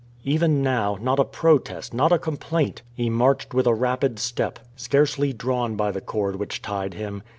[0.23, 2.81] Even now, not a protest, not a complaint!
[2.95, 7.21] He marched with a rapid step, scarcely drawn by the cord which tied him.